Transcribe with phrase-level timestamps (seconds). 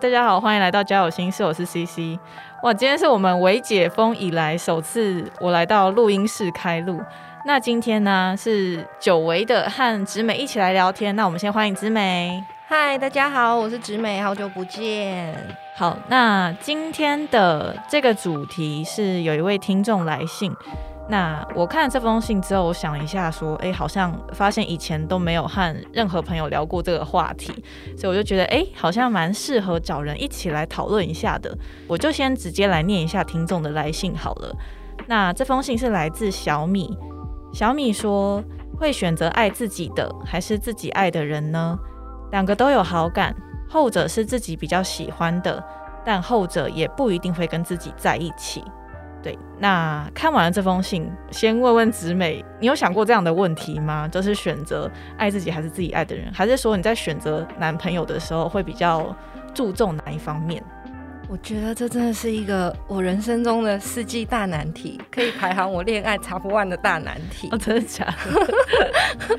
[0.00, 2.18] 大家好，欢迎来到交友心事，我是 CC。
[2.62, 7.02] 哇，今天是我们微解封以来首次我来到录音室开录。
[7.44, 11.14] 那今天呢是久违的和植美一起来聊天。
[11.14, 12.42] 那我们先欢迎植美。
[12.66, 15.36] 嗨，大家好，我是植美，好久不见。
[15.76, 20.50] 好，那今天的这个主题是有一位听众来信。
[21.10, 27.52] 那我看了这封信之后，我想一下，说，哎，好像发现以前都没有和任何朋友聊过这个话题，
[27.98, 31.52] 所以我就觉得，哎，好像蛮适合找人一起来讨论一下的。
[31.88, 34.54] 我就先直接来念一下听众的来信好了。
[35.08, 36.96] 那这封信是来自小米，
[37.52, 38.40] 小米说，
[38.78, 41.76] 会选择爱自己的还是自己爱的人呢？
[42.30, 43.34] 两个都有好感，
[43.68, 45.60] 后者是自己比较喜欢的，
[46.04, 48.62] 但后者也不一定会跟自己在一起。
[49.22, 54.08] 对，那看完了这封信，先问问子美，你有想过这样的问题吗？
[54.08, 59.14] 就是选择爱自己还是自己爱的人，还是说你在选择男朋友的时候会比较
[59.52, 60.62] 注重哪一方面？
[61.28, 67.48] 我觉得这真的是一个我人生中的世纪大难题，可以排行我恋爱查不完的大难题。
[67.52, 69.38] 哦，真的假的？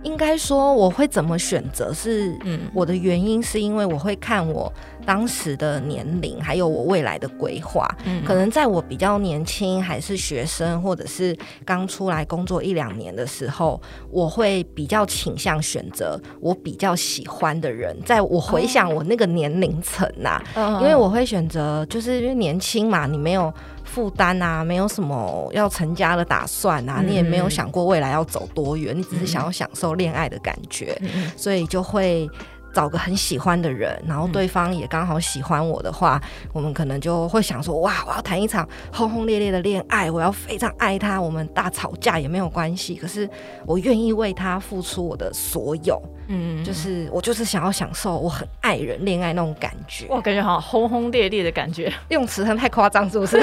[0.03, 4.71] 应该说我会怎么选择是，嗯，我的原因是因为我会看我
[5.05, 7.87] 当时的年龄，还有我未来的规划。
[8.05, 17.95] 嗯，可能在我比较年轻，还是学生，或者是刚出来工作一两年的时候，我会比较倾向选择我比较喜欢的人。
[18.05, 20.41] 在我回想我那个年龄层呐，
[20.81, 23.53] 因为我会选择，就是因为年轻嘛，你没有。
[23.91, 30.97] 负担啊，没有什么要成家的打算啊，你也没有想过未来要走多远，你只是想要享受恋爱的感觉，
[31.35, 32.29] 所以就会。
[32.73, 36.21] 找个很喜欢的人，然后对方也刚好喜欢我的话，
[36.53, 42.95] 我们可能就会想说：哇，我要谈一场轰轰烈烈的恋爱，我要非常爱他，我们大吵架也没有关系。
[42.95, 43.29] 可是
[43.65, 50.07] 我愿意为他付出我的所有，嗯，就是我就是想要享受我很爱人恋爱那种感觉。
[50.07, 53.37] 哇，感觉好轰轰烈烈的感觉，用词很太夸张，是不是？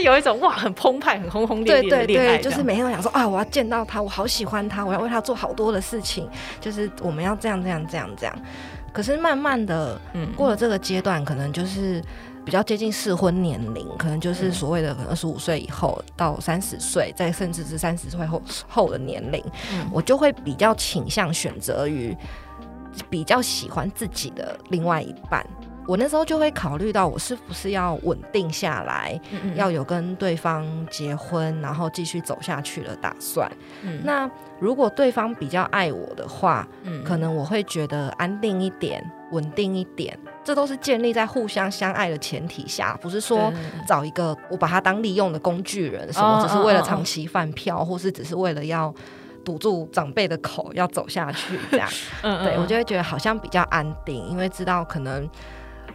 [0.00, 6.28] 就是有一种哇，很澎湃、很轰轰烈烈的恋爱，就是每天都想说啊，我要见到他，我好喜欢他，我要为他做好多的事情，
[6.60, 8.08] 就是我们要这样、这样、这样。
[8.16, 8.34] 这样，
[8.92, 12.02] 可是慢慢的，嗯，过了这个阶段，可能就是
[12.44, 19.42] 比较接近适婚年龄，可能就是所谓的可能二十五岁以后到三十岁，再甚至是三十岁后后的年龄，
[19.92, 22.16] 我就会比较倾向选择于
[23.08, 25.44] 比较喜欢自己的另外一半。
[25.86, 29.20] 我那时候就会考虑到，我是不是要稳定下来，
[29.56, 33.50] 要有跟对方结婚，然后继续走下去的打算。
[34.04, 34.30] 那
[34.60, 36.66] 如果对方比较爱我的话，
[37.04, 43.52] 可能我会觉得安定一点、稳定一点，这都是建立在互相相爱的前提下，不是说
[43.88, 48.94] 找一个我把他当利用的工具人，什么只是为了长期饭票，或是只是为了要
[49.44, 51.88] 堵住长辈的口要走下去这样。
[52.22, 55.28] 对我就会觉得好像比较安定，因为知道可能。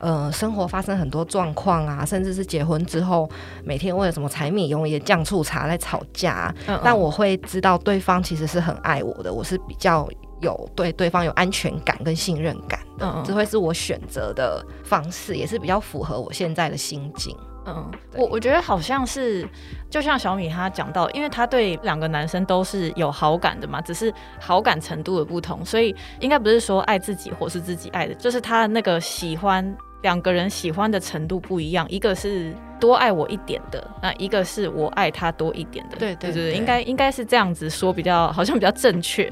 [0.06, 3.28] 呃，生活发生很多状况啊，甚至是结婚之后，
[3.64, 6.54] 每天为了什么柴米油盐酱醋茶在吵架。
[6.68, 10.08] 嗯但我会知道对方其实是很爱我的，我是比较
[10.42, 17.36] 有对对方有安全感跟信任感的，这会是我选择的方式，也是比较符合我现在的心境。
[17.66, 19.50] 嗯，我我觉得好像是，
[19.90, 29.76] 就像小米他讲到，因为他对两个男生都是有好感的嘛，只是好感程度的不同，所以应该不是说爱自己或是自己爱的，就是他那个喜欢。
[30.06, 35.98] 两个人喜欢的程度不一样，一个是多爱我一点的，那一个是我爱他多一点的。
[35.98, 39.28] 对对对，应该应该是这样子说比较好像比较正确。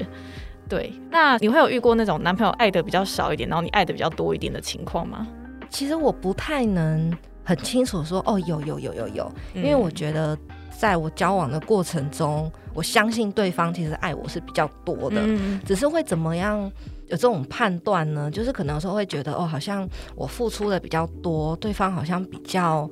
[0.68, 5.24] 对，那你会有遇过那种男朋友爱的比较少一点，然后你爱的比较多一点的情况吗？
[5.70, 10.36] 其实我不太能很清楚说哦，有有有有有，因为我觉得
[10.78, 15.20] 在我交往的过程中，我相信对方其实爱我是比较多的，
[15.64, 16.70] 只是会怎么样。
[17.08, 19.86] 有这种判断呢，就是可能有时候会觉得哦，好像
[20.16, 22.88] 我付出的比较多，对方好像比较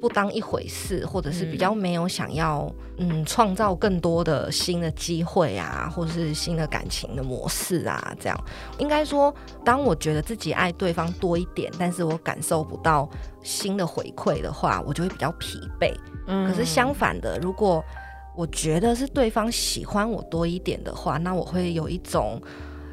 [0.00, 8.44] 不当一回事，或者是比较没有想要嗯创造更多的新的机会啊，或者是新的感情的模式啊，这样
[8.78, 9.32] 应该说，
[9.62, 13.06] 当我觉得自己爱对方多一点，但是我感受不到
[13.42, 15.94] 新的回馈的话，我就会比较疲惫。
[16.26, 17.84] 嗯，可是相反的，如果
[18.34, 22.40] 我觉得是对方喜欢我多一点的话，那我会有一种。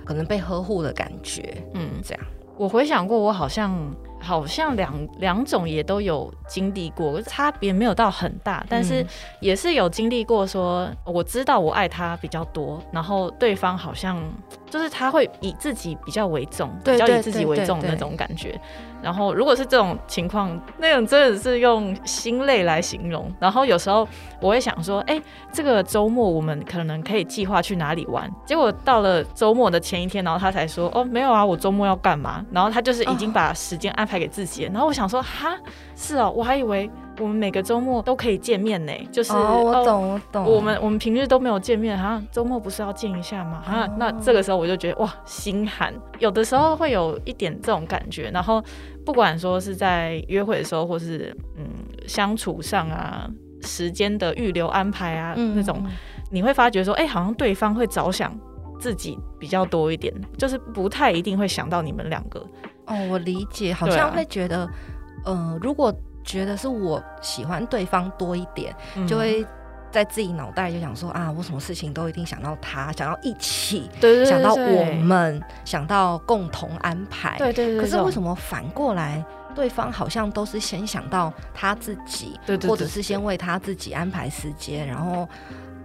[0.06, 2.24] 可能被呵护的感觉，嗯，这样。
[2.58, 9.06] 我回想过，我好像好像两两种也都有经历过，差别没有到很大，但是
[9.39, 10.45] 也是有经历过。
[10.45, 14.21] 说我知道我爱他比较多，然后对方好像
[14.69, 18.60] 就是他会以自己比较为重，比较以自己为重的那种感觉。
[19.01, 23.31] 然后如果是这种情况，那种真的是用心累来形容。
[23.39, 24.06] 然后有时候
[24.42, 25.21] 我会想说，哎，
[25.54, 28.30] 这个周末我们可能可以计划去哪里玩。
[28.45, 32.45] 结果到了周末的前一天，然后他才说，哦，没有啊，我周末要干嘛？
[32.51, 34.63] 然后他就是已经把时间安排给自己。
[34.63, 35.56] 然后我想说，哈，
[35.95, 36.89] 是哦，我还以为
[37.19, 38.91] 我们每个周末都可以见面呢。
[39.11, 40.44] 就是我懂，我懂。
[40.44, 43.61] 我们我们平日都没有见面，哈，周末不是要见一下吗？
[43.63, 45.94] 哈，那这个时候我就觉得哇，心寒。
[46.17, 48.31] 有的时候会有一点这种感觉。
[48.33, 48.63] 然后
[49.06, 51.65] 不管说是在约会的时候，或是嗯
[52.07, 53.29] 相处上啊，
[53.61, 55.85] 时间的预留安排啊，那种
[56.31, 58.35] 你会发觉说，哎，好像对方会着想
[58.79, 62.44] 自己比较多一点，就是不太一定会想到你们两个。
[62.89, 64.69] 哦，我理解，好像会觉得，
[65.24, 65.94] 呃，如果
[66.24, 68.75] 觉得是我喜欢对方多一点，
[69.07, 69.45] 就会
[69.91, 73.89] 在自己脑袋就想说啊，我什么事情都一定想到他，想到一起，
[74.25, 77.38] 想到我们，想到共同安排。
[77.38, 77.81] 对对对。
[77.81, 79.24] 可是为什么反过来，
[79.56, 85.27] 对方好像都是先想到他自己，或者是先为他自己安排时间，然后。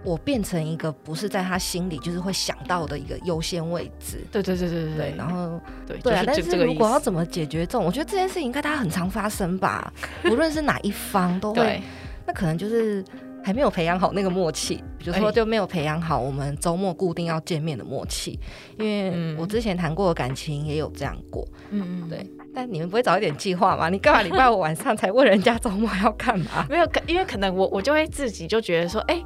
[0.05, 4.23] 我变成一个不是在他心里就是会想到的一个优先位置。
[4.31, 5.13] 对对对对对。
[5.17, 9.91] 然后对对啊，但是如果要怎么解决这种，我觉得这件事情应该它很常发生吧。
[10.29, 11.81] 无论是哪一方都会，
[12.25, 13.03] 那可能就是
[13.43, 14.75] 还没有培养好那个默契。
[14.97, 18.39] 比如说就没有培养好我们周末固定要见面的默契。
[18.77, 21.47] 因为我之前谈过的感情也有这样过。
[21.71, 22.09] 嗯嗯。
[22.09, 22.29] 对。
[22.53, 23.89] 但你们不会早一点计划吗？
[23.89, 26.65] 你干嘛礼拜五晚上才问人家周末要干嘛？
[26.69, 29.21] 没有，因为可能我我就会自己就觉得说，哎。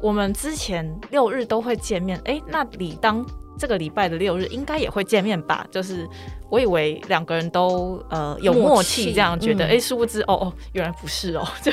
[0.00, 3.24] 我们之前六日都会见面，哎，那理当
[3.58, 5.66] 这个礼拜的六日应该也会见面吧？
[5.70, 6.08] 就是
[6.48, 11.72] 我以为两个人都呃有默契，这样觉得，哎，殊不知哦哦，原来不是哦， 就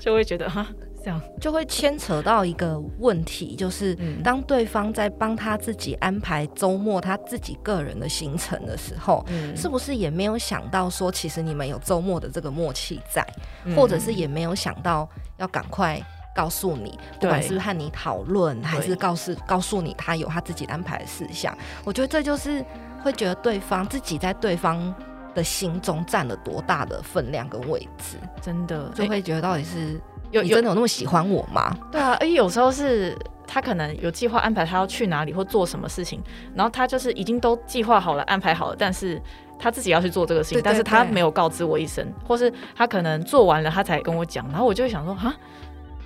[0.00, 0.64] 就会觉得哈，
[1.02, 9.26] 这样就会牵扯到一个问题，就是当对方在帮他自己安排周末他自己个人的行程的时候，
[9.56, 13.26] 是不是也没有想到说，其实你们有周末的这个默契在，
[13.74, 15.08] 或者是也没有想到
[15.38, 16.00] 要赶快。
[16.38, 21.52] 告诉你，不管是和你讨论，还是告诉告诉你他有他自己安排的事项，
[21.84, 22.64] 我觉得这就是
[23.02, 24.94] 会觉得对方自己在对方
[25.34, 28.88] 的心中占了多大的分量跟位置，真的。
[28.94, 30.00] 就会觉得到底是
[30.30, 31.76] 有真的有那么喜欢我吗？
[31.90, 36.22] 对啊，而且有时候是他可能有计划安排他要去哪里或做什么事情，
[36.54, 39.20] 然后他就是已经都计划好了安排好了，但是
[39.58, 45.34] 他自己要去做这个事情，但是他没有告知我一声，或是他可能做完了他才跟我讲，然后我就会想说啊。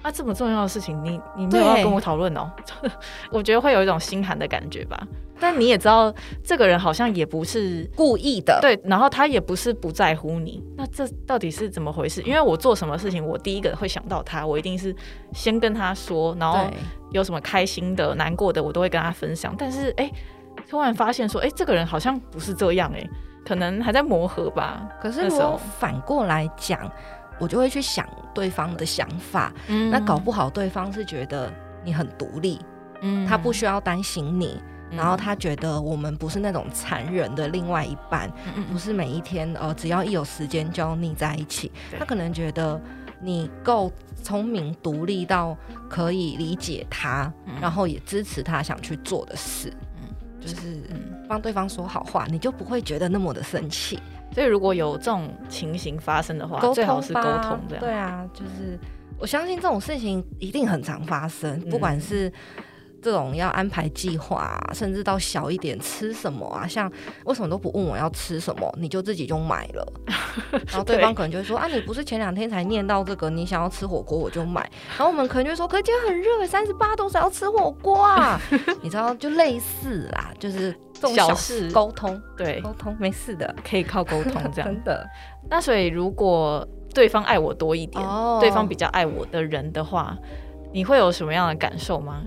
[0.03, 2.51] 啊，这么重要的事情，你你没有要跟我讨论哦？
[3.31, 5.01] 我觉得会有一种心寒的感觉吧。
[5.41, 6.13] 但你也知道，
[6.45, 8.79] 这个人好像也不是故意的，对。
[8.85, 12.23] 然后他也不是不在乎你，那这到底是怎么回事？
[12.23, 14.95] 因为我做什么事情，我第一个会想到他，我一定是
[15.33, 16.67] 先跟他说，然后
[17.11, 19.53] 有什么开心的、难过的，我都会跟他分享。
[19.59, 20.09] 但是哎，
[20.69, 23.05] 突然发现说，哎，这个人好像不是这样，哎，
[23.45, 24.89] 可能还在磨合吧。
[25.01, 26.91] 可是如果反过来讲。
[27.43, 29.53] 我就会去想对方的想法，
[29.91, 31.53] 那搞不好对方是觉得
[31.85, 32.61] 你很独立，
[33.01, 34.63] 嗯，他不需要担心你，
[34.93, 38.31] 然后他觉得我们不是那种残忍的另外一半，
[38.71, 42.81] 不是每一天呃只要一有时间就要腻在一起，他可能觉得
[43.21, 43.91] 你够
[44.23, 45.57] 聪明独立到
[45.91, 49.82] 可以理解他，然后也支持他想去做的事，嗯，
[50.43, 50.79] 就是
[51.29, 53.99] 帮对方说好话，你就不会觉得那么的生气。
[54.33, 57.81] 所以如果有这种情形发生的话，最好是沟通这样。
[57.81, 58.79] 对啊，就是
[59.19, 62.33] 我相信这种事情一定很常发生，不管是。
[63.03, 66.67] 这种要安排计划，啊甚至到小一点吃什么啊？
[66.67, 66.91] 像
[67.25, 69.93] 为什么都不问我要吃什么，你就自己就买了，
[70.69, 74.61] 然后对方可能就会说啊，你不是前两天才念到这个，你想要吃火锅我就买，
[74.97, 78.41] 然后我们可能就说，可是今天很热，三十八度，谁要吃火锅啊？
[78.81, 84.65] 你知道，就类似啦，就是这种小事沟通，对，沟通没事的，可以靠沟通这样。
[84.71, 85.05] 真的。
[85.51, 88.03] 那所以如果对方爱我多一点，
[88.39, 90.17] 对方比较爱我的人的话，
[90.73, 92.23] 你会有什么样的感受吗？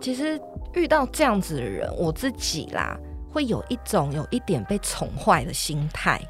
[0.00, 0.40] 其实
[0.74, 2.96] 遇到这样子的人，我自己啦，
[3.32, 6.20] 会有一种有一点被宠坏的心态。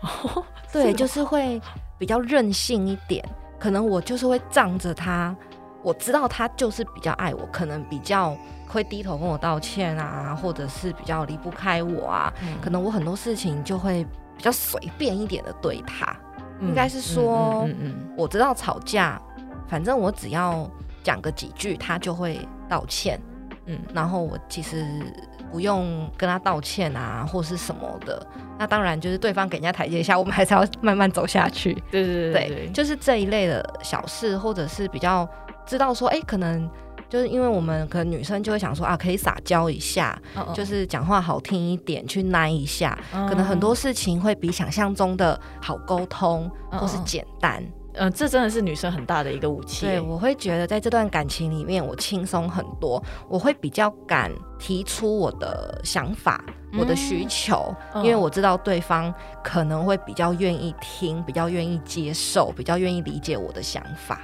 [0.73, 1.61] 对，就是会
[1.99, 3.25] 比较任性一点。
[3.58, 5.35] 可能我就是会仗着他，
[5.82, 8.37] 我知道他就是比较爱我，可能比较
[8.68, 12.32] 会低头跟我道歉啊，或者是比较离不开我啊。
[12.61, 14.04] 可能我很多事情就会
[14.37, 16.14] 比较随便一点的对他。
[16.61, 19.20] 应该是说，嗯我知道吵架，
[19.68, 20.70] 反正我只要
[21.02, 23.20] 讲个几句，他就会道歉。
[23.66, 24.85] 嗯，然后我其实
[25.50, 28.25] 不用跟他道歉啊，或是什么的。
[28.58, 31.75] 那当然就是对方给人家台阶下，我们还是要慢慢走下去。
[31.90, 35.28] 对对对，就是这一类的小事，或者是比较
[35.66, 36.68] 知道说，哎，可能
[37.08, 40.18] 就是因为我们可能女生就会想说啊，可以撒娇一下，
[40.54, 47.62] 就是讲话好听一点，去耐一下，可能很多事情会比想象中的好沟通，或是简单。
[47.96, 49.86] 嗯，这真的是女生很大的一个武器。
[49.86, 56.44] 对，我会觉得在这段感情里面，我轻松很多，我会比较敢提出我的想法、
[56.78, 59.12] 我的需求，因为我知道对方
[59.42, 64.20] 可能会比较愿意听，比较愿意接受，比较愿意理解我的想法。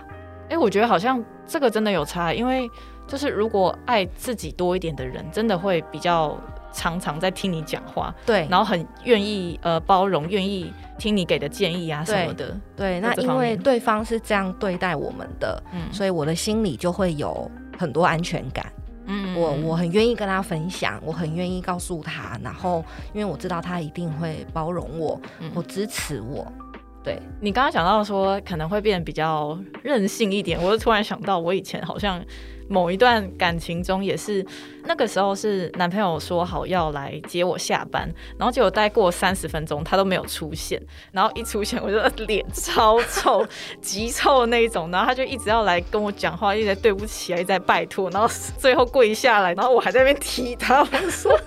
[0.50, 2.70] 哎，我觉得好像这个真的有差，因为
[3.06, 6.38] 就是如果爱自己多一点的人，真的会比较。
[6.72, 13.00] 常常在听你讲话，对，然后很愿意呃包容，愿意听你给的建议啊什么的，对。
[13.00, 18.72] 那因为对方是这样对待我们的，嗯，所以我的心里就会有很多安全感，
[19.06, 25.20] 嗯，我我很愿意跟他分享，我很愿意告诉他，然后因为我知道他一定会包容我，
[25.54, 26.50] 我支持我。
[27.04, 32.24] 对你刚刚讲到说可能会变得比较任性一点，我就突然想到我以前好像。
[32.72, 34.44] 某一段感情中也是，
[34.84, 40.80] 那个时候是男朋友说好要来接我下班，然后结果待过三十分钟他都没有出现，
[41.12, 43.46] 然后一出现我就脸超臭，
[43.82, 48.26] 极臭的那一种，然后他就一直要来跟我讲话，一直在对不起啊，一直在拜托，然后
[48.56, 51.38] 最后跪下来，然后我还在那边踢他，我说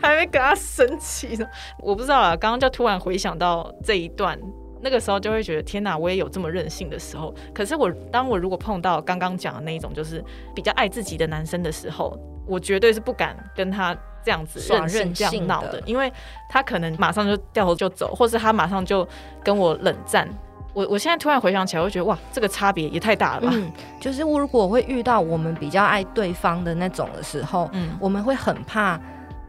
[0.00, 1.44] 还没跟他生气呢，
[1.80, 4.38] 我不知道啊，刚刚就突然回想到这一段。
[4.84, 7.34] 那个时候就会觉得天哪，我也有这么任性的时候。
[7.54, 10.22] 可是我当我如果碰到刚刚讲的那一种，就是
[10.54, 16.12] 比较爱自己的男生的时候，我绝对是不敢跟他这样子任性这样闹的，因为
[16.50, 19.08] 他可能马上就掉头就走，或是他马上就
[19.42, 20.28] 跟我冷战。
[20.74, 23.48] 我我现在突然回想起来，我觉得哇，这个差别也太大了吧。
[23.54, 29.00] 嗯，就是我如果会遇到我们比较爱对方的那种的时候，嗯，我们会很怕。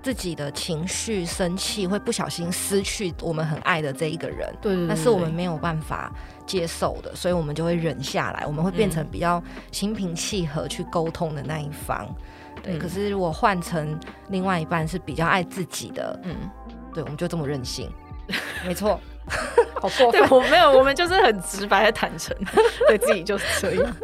[0.06, 6.14] 自己的情绪生气，会不小心失去我们很爱的这一个人，对，那是我们没有办法
[6.46, 12.08] 接受的，所以我们就会忍下来，我们会变成比较心平气和去沟通的那一方。
[12.62, 16.36] 对，可是如果换成另外一半是比较爱自己的，嗯，
[16.94, 17.92] 对，我们就这么任性，
[18.64, 19.02] 没错。
[19.82, 22.38] 好过分对我没有，我们就是很直白的坦诚，
[22.88, 23.96] 对自己就是这样。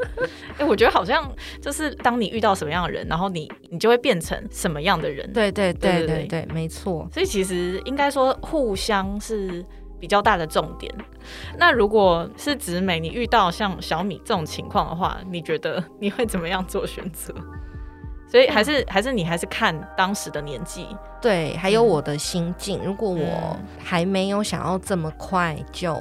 [0.61, 1.27] 哎，我觉得好像
[1.59, 5.27] 就是当你遇到什么样的人，然后你你就会变成什么样的人。
[5.33, 7.07] 对对对对对，没错。
[7.11, 9.65] 所以其实应该说互相是
[9.99, 10.93] 比较大的重点。
[11.57, 17.33] 那如果是直美，你遇到像小米这种情况的话，你觉得你会怎么样做选择？
[18.27, 20.87] 所以还是还是你还是看当时的年纪，
[21.21, 22.79] 对，还有我的心境。
[22.85, 25.93] 如果我还没有想要这么快就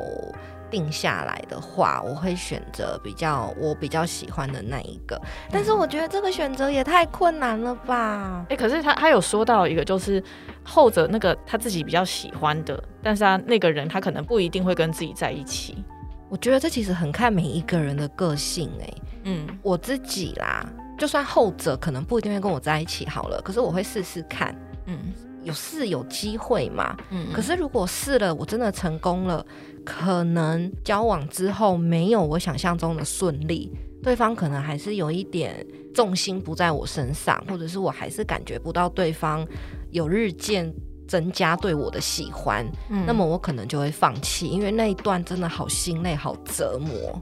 [0.70, 5.20] 定下来的话，我会选择比较我比较喜欢的那一个。
[5.50, 8.46] 但是我觉得这个选择也太困难了吧？
[8.48, 10.22] 哎，可是他他有说到一个，就是
[10.62, 15.84] 后者那个他自己比较喜欢的，但是他那个人他可能不一定会跟自己在一起。
[16.28, 18.70] 我觉得这其实很看每一个人的个性。
[18.80, 20.64] 哎，嗯，我自己啦。
[20.96, 24.98] 就算后者可能不一定会跟我在一起好了，可是我会试试看，嗯，
[25.42, 27.32] 有试有机会嘛，嗯。
[27.32, 29.44] 可是如果试了，我真的成功了，
[29.84, 33.70] 可能交往之后没有我想象中的顺利，
[34.02, 39.46] 对方可能还是有一点重心不在我身上，或者是我还是感觉不到对方
[39.90, 40.72] 有日渐
[41.08, 42.64] 增加对我的喜欢，
[43.06, 47.20] 那么我可能就会放弃，因为那一段真的好心累，好折磨。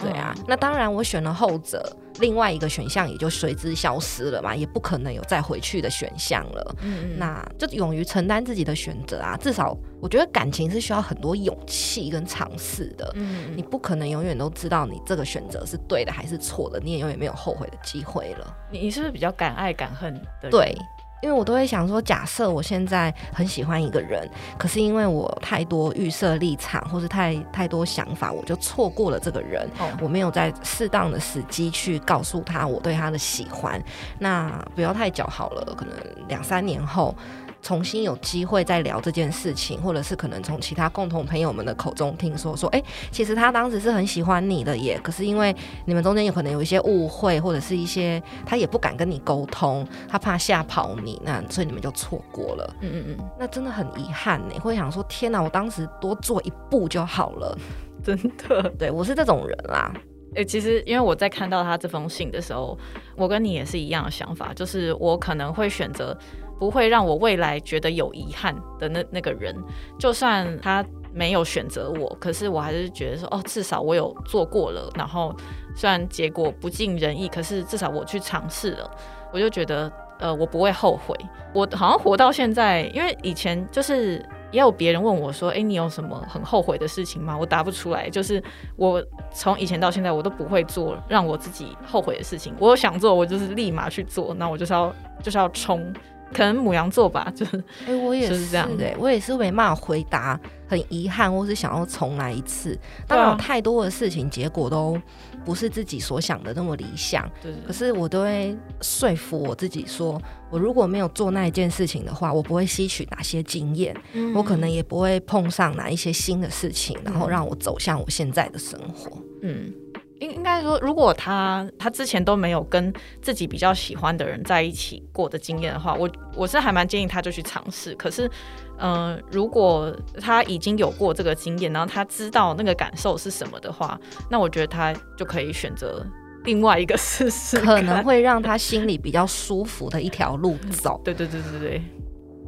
[0.00, 1.96] 哦，对啊，那当然我选了后者。
[2.18, 6.76] 另外一个选项也就随之消失了嘛，也不可能有再回去的选项了。
[6.82, 9.38] 嗯，那就勇于承担自己的选择啊。
[9.38, 13.10] 至少我觉得感情是需要很多勇气跟尝试的。
[13.14, 18.54] 嗯，你不可能永远都知道你这个选择是对的还是错的，你也永远没有后悔的机会了。
[18.70, 20.50] 你你是不是比较敢爱敢恨的？
[20.50, 20.76] 对。
[21.22, 29.68] 因为我都会想说，假设我现在很喜欢一个人，可是因为我太多预设立场，或是太太多想法，我就错过了这个人。
[30.00, 33.82] 我没有在适当的时机去告诉他我对他的喜欢，
[34.18, 35.94] 那不要太久好了，可能
[36.28, 37.14] 两三年后。
[37.62, 52.76] 重新有机会再聊这件事情，或者是可能从其他共同朋友们的口中听说说，哎，其实他当时是很喜欢你的耶，可是因为你们中间有可能有一些误会，或者是一些他也不敢跟你沟通，他怕吓跑你，那所以你们就错过了。
[52.80, 57.58] 嗯嗯嗯，那真的很遗憾呢，会想说天哪，我当时多做一步就好了，
[58.02, 58.16] 真
[58.48, 59.92] 的，对我是这种人啦。
[60.34, 62.78] 诶，其实因为我在看到他这封信的时候，
[63.16, 66.16] 我跟你也是一样的想法，就是我可能会选择。
[66.60, 69.56] 不会让我未来觉得有遗憾的那那个人，
[69.98, 74.88] 就算他没有选择我，可是我还是觉得说，哦，至少我有做过了。
[74.94, 75.34] 然后
[75.74, 78.90] 虽然结果不尽人意，可是至少我去尝试了，
[79.32, 81.16] 我就觉得，呃，我不会后悔。
[81.54, 87.36] 我好像活到现在，因为以前就是也有别人问我说，哎，你有什么很后悔的事情吗？
[87.36, 88.10] 我答不出来。
[88.10, 88.40] 就是
[88.76, 89.02] 我
[89.32, 92.54] 从以前到现在，我都不会做让我自己后悔的事情。
[92.60, 94.34] 我想做，我就是立马去做。
[94.34, 95.90] 那我就是要就是要冲。
[96.32, 102.78] 可能母羊座吧，就是哎，我也是这样的，我也是没办法回答，很遗憾，或是想要重来一次。
[103.06, 105.00] 当然，有太多的事情结果都
[105.44, 107.28] 不是自己所想的那么理想。
[107.42, 110.20] 对，可是我都会说服我自己，说
[110.50, 113.96] 我如果没有做那一件事情的话，我不会吸取哪些经验，
[114.34, 119.10] 我可能也不会碰上哪一些新的事情，然后让我走向我现在的生活。
[119.42, 119.72] 嗯。
[120.20, 127.94] 应应该说，如果他他之前都没有跟自己比较喜欢的人在一起过的经验的话，我我是还蛮建议他就去尝试。
[127.94, 128.30] 可是，
[128.78, 133.98] 嗯，如果他已经有过这个经验，然后他知道那个感受是什么的话，
[134.30, 136.06] 那我觉得他就可以选择
[136.44, 141.00] 另外一个试试，可能会让他心里比较舒服的一条路走。
[141.04, 141.82] 对对对对对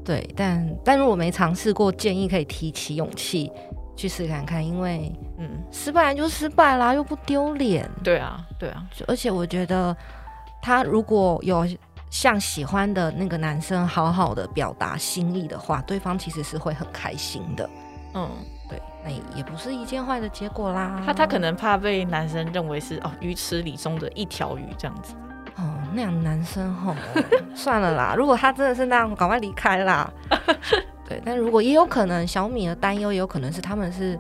[0.05, 3.51] 对，但但如果没尝试过，建议可以提起勇气。
[3.97, 7.89] 去试看看，因为嗯，失败就失败啦，又不丢脸。
[8.03, 8.83] 对啊，对啊。
[9.07, 9.97] 而且我觉得，
[10.61, 11.67] 他如果有
[12.11, 17.69] 向喜欢的那个男生好好的表达心意的话，对方其实是会很开心的。
[18.15, 18.29] 嗯，
[18.69, 21.01] 对，那也不是一件坏的结果啦。
[21.07, 25.15] 他他可能怕被男生认为是哦鱼池里中的一条鱼这样子。
[25.57, 26.95] 哦，那样男生吼，
[27.55, 28.15] 算了啦。
[28.17, 30.11] 如果他真的是那样，赶快离开啦。
[31.09, 34.19] 对，但如果也有可能，小米的担忧也有可能是他们是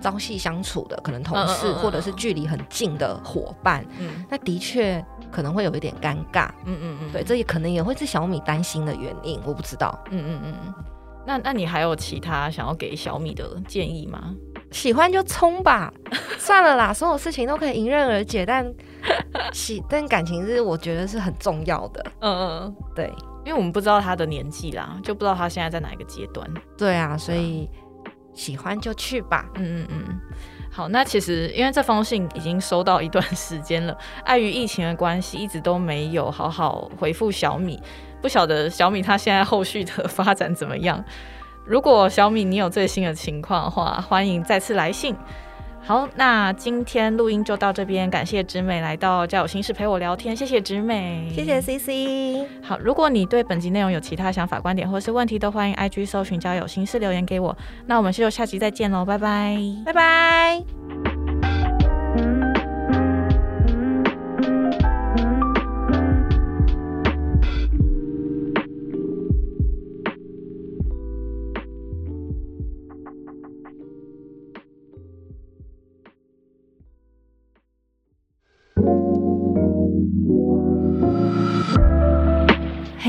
[0.00, 10.74] 朝夕相处的，可能同事或者是距离很近的伙伴，嗯，那的确可能会有一点尴尬，嗯嗯嗯，对，这也可能也会是小米担心的原因，我不知道，嗯嗯嗯，
[11.26, 14.34] 那那你还有其他想要给小米的建议吗？
[14.70, 15.92] 喜欢就冲吧，
[16.38, 18.66] 算了啦，所有事情都可以迎刃而解，但
[19.54, 23.10] 喜但感情是我觉得是很重要的，嗯嗯，对。
[23.44, 26.48] 因为我们不知道他的年纪啦，就不知道他现在在哪一个阶段。
[26.76, 27.68] 对啊，所以
[28.32, 29.44] 喜欢就去吧。
[29.54, 30.20] 嗯嗯嗯。
[30.70, 37.80] 好，那其实因为这封信已经收到一段时间了，碍于疫情的关系，一直都没有好好回复小米。
[38.20, 41.04] 不晓得小米他现在后续的发展怎么样？
[41.64, 45.14] 如果小米你有最新的情况的话，欢迎再次来信。
[45.86, 52.48] 好，那今天录音就到这边，感谢直美来到交友心事陪我聊天，谢谢直美，谢谢 C C。
[52.62, 57.54] 好，如果你对本集内容有其他想法、观点或是问题，都欢迎 I G 搜寻交友心事留言给我。
[57.84, 60.83] 那我们就下集再见喽，拜拜，拜拜。